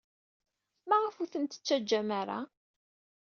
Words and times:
Maɣef 0.87 1.15
ur 1.21 1.29
tent-tettaǧǧam 1.29 2.09
ara? 2.21 2.39